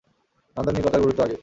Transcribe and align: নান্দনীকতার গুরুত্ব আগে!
নান্দনীকতার 0.57 1.01
গুরুত্ব 1.01 1.21
আগে! 1.23 1.35